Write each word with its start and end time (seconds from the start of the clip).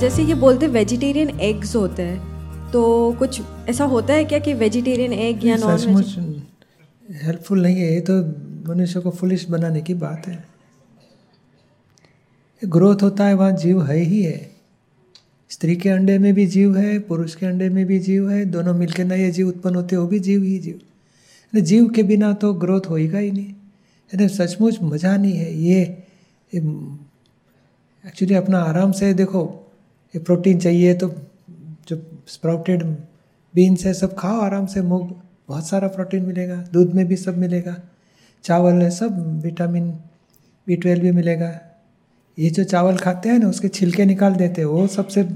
जैसे 0.00 0.22
ये 0.22 0.34
बोलते 0.34 0.66
वेजिटेरियन 0.68 1.30
एग्स 1.40 1.74
होते 1.76 2.02
हैं 2.02 2.70
तो 2.70 2.80
कुछ 3.18 3.40
ऐसा 3.68 3.84
होता 3.84 4.14
है 4.14 4.24
क्या 4.24 4.38
कि 4.38 4.52
वेजिटेरियन 4.54 5.12
एग 5.12 5.44
या 5.46 5.56
नॉन 5.56 6.02
हेल्पफुल 7.08 7.62
नहीं 7.62 7.76
है, 7.76 7.92
ये 7.94 8.00
तो 8.00 8.14
मनुष्य 8.68 9.00
को 9.00 9.10
फुलिश 9.10 9.48
बनाने 9.50 9.80
की 9.80 9.94
बात 9.94 10.26
है। 10.26 10.44
ग्रोथ 12.62 13.02
होता 13.02 13.26
है, 13.26 13.34
वहाँ 13.34 13.52
जीव 13.52 13.82
है 13.82 13.98
ही 13.98 14.22
है। 14.22 14.50
स्त्री 15.50 15.76
के 15.76 15.88
अंडे 15.88 16.18
में 16.18 16.32
भी 16.34 16.46
जीव 16.46 16.76
है, 16.76 16.98
पुरुष 17.00 17.34
के 17.34 17.46
अंडे 17.46 17.68
में 17.68 17.84
भी 17.86 17.98
जीव 17.98 18.30
है, 18.30 18.44
दोनों 18.46 18.74
मिलकर 18.74 19.04
नए 19.04 19.30
जीव 19.30 19.48
उत्पन्न 19.48 19.74
होते 19.76 19.96
वो 19.96 20.06
भी 20.06 20.18
जीव 20.20 20.42
ही 20.42 20.58
जीव। 20.58 21.60
जीव 21.60 21.88
के 21.88 22.02
बिना 22.02 22.32
तो 22.32 22.52
ग्रोथ 22.54 22.90
होएगा 22.90 23.18
ही 23.18 23.30
नहीं। 23.30 23.46
यानी 23.46 24.28
सचमुच 24.30 24.78
मज़ा 24.82 25.16
नहीं 25.16 25.32
है, 25.32 25.54
ये 25.58 25.80
एक्चुअली 26.52 28.34
अपना 28.34 28.58
आराम 28.62 28.92
से 28.92 29.12
देखो 29.14 29.64
प्रोटीन 30.16 30.58
चाहिए 30.58 30.94
तो 30.94 31.14
जो 31.88 32.24
स्प्राउटेड 32.28 32.82
बीन्स 33.54 33.86
है, 33.86 33.94
सब 33.94 34.16
खाओ 34.16 34.40
आराम 34.40 34.66
से 34.66 34.82
मूग 34.82 35.20
बहुत 35.48 35.66
सारा 35.66 35.88
प्रोटीन 35.88 36.22
मिलेगा, 36.22 36.56
दूध 36.56 36.94
में 36.94 37.06
भी 37.06 37.16
सब 37.16 37.38
मिलेगा, 37.38 37.76
चावल 38.44 38.72
है, 38.72 38.90
सब 38.90 39.40
विटामिन 39.42 39.90
बी 40.66 40.76
ट्वेल्व 40.76 41.02
भी 41.02 41.12
मिलेगा। 41.12 41.60
ये 42.38 42.50
जो 42.50 42.64
चावल 42.64 42.96
खाते 42.96 43.28
हैं 43.28 43.38
ना, 43.38 43.48
उसके 43.48 43.68
छिलके 43.68 44.04
निकाल 44.04 44.34
देते 44.34 44.64
वो 44.64 44.86
सबसे 44.86 45.28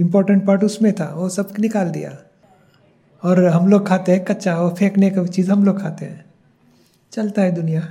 इम्पोर्टेंट 0.00 0.46
पार्ट 0.46 0.64
उसमें 0.64 0.92
था, 0.92 1.14
वो 1.14 1.28
सब 1.28 1.52
निकाल 1.60 1.90
दिया। 1.90 2.18
और 3.24 3.46
हम 3.46 3.68
लोग 3.68 3.86
खाते 3.86 4.12
हैं 4.12 4.24
कच्चा, 4.24 4.60
वो 4.60 4.70
फेंकने 4.70 5.10
का 5.10 5.26
चीज़ 5.26 5.50
हम 5.50 5.64
लोग 5.64 5.80
खाते 5.80 6.04
हैं। 6.04 6.24
चलता 7.12 7.42
है 7.42 7.52
दुनिया। 7.52 7.88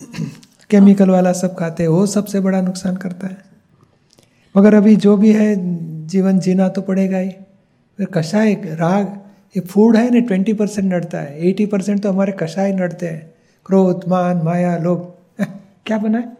केमिकल 0.70 1.10
वाला 1.10 1.32
सब 1.32 1.56
खाते 1.56 1.82
हैं, 1.82 1.90
वो 1.90 2.06
सबसे 2.06 2.40
बड़ा 2.40 2.60
नुकसान 2.60 2.96
करता 2.96 3.26
है। 3.26 3.49
मगर 4.56 4.74
अभी 4.74 4.96
जो 4.96 5.16
भी 5.16 5.32
है, 5.32 5.56
जीवन 6.06 6.38
जीना 6.38 6.68
तो 6.68 6.82
पड़ेगा 6.82 7.18
ही। 7.18 7.30
फिर 7.98 8.06
कषाय 8.06 8.54
राग, 8.54 9.20
ये 9.56 9.60
फ़ूड 9.60 9.96
है 9.96 10.10
ना, 10.10 10.20
ट्वेंटी 10.20 10.52
परसेंट 10.52 10.92
नड़ता 10.92 11.18
है। 11.18 11.48
एटी 11.48 11.66
परसेंट 11.66 12.02
तो 12.02 12.12
हमारे 12.12 12.32
कषाय 12.32 12.72
नड़ते 12.72 13.06
हैं। 13.06 13.34
क्रोध, 13.66 14.04
मान, 14.08 14.36
माया, 14.36 14.78
लोभ। 14.78 15.14
क्या 15.86 15.98
बना 15.98 16.18
है? 16.18 16.32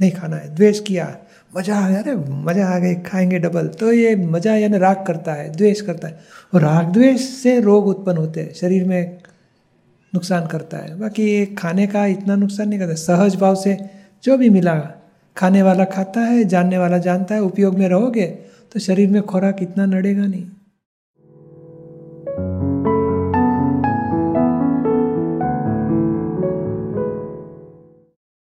नहीं 0.00 0.10
खाना 0.10 0.36
है। 0.36 0.54
द्वेष 0.54 0.80
किया। 0.80 1.16
मज़ा 1.56 1.76
आ 1.76 1.88
गया। 1.88 1.98
अरे, 1.98 2.16
मज़ा 2.16 2.66
आ 2.66 2.78
गए 2.78 2.94
खाएँगे 2.94 3.38
डबल 3.38 3.68
तो 3.68 3.92
ये 3.92 4.16
मज़ा 4.16 4.56
यानी 4.56 4.78
राग 4.78 5.04
करता 5.06 5.32
है, 5.32 5.56
द्वेष 5.56 5.80
करता 5.80 6.08
है। 6.08 6.18
और 6.54 6.60
राग 6.60 6.92
द्वेष 6.92 7.20
से 7.20 7.60
रोग 7.60 7.86
उत्पन्न 7.86 8.16
होते 8.16 8.40
हैं। 8.40 8.54
शरीर 8.54 8.84
में 8.84 9.18
नुकसान 10.14 10.46
करता 10.46 10.76
है। 10.76 11.00
बाकी 11.00 11.22
ये 11.22 11.46
खाने 11.46 11.86
का 11.86 12.06
इतना 12.06 12.36
नुकसान 12.36 12.68
नहीं 12.68 12.78
करता। 12.78 12.94
सहज 12.94 13.36
भाव 13.36 13.54
से 13.54 13.78
जो 14.24 14.38
भी 14.38 14.50
मिला 14.50 14.72
खाने 15.36 15.62
वाला 15.62 15.84
खाता 15.84 16.20
है, 16.20 16.44
जानने 16.44 16.78
वाला 16.78 16.98
जानता 16.98 17.34
है, 17.34 17.40
उपयोग 17.40 17.78
में 17.78 17.88
रहोगे 17.88 18.26
तो 18.72 18.80
शरीर 18.80 19.10
में 19.10 19.22
खुराक 19.22 19.62
इतना 19.62 19.86
नड़ेगा 19.86 20.26
नहीं। 20.26 20.44